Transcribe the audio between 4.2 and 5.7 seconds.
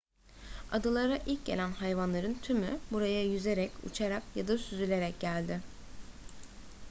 ya da süzülerek geldi